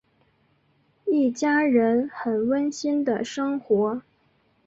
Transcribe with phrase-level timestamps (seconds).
[1.05, 4.01] 一家人很温馨的生活。